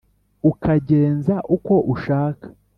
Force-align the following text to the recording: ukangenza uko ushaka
ukangenza 0.49 1.35
uko 1.55 1.73
ushaka 1.93 2.47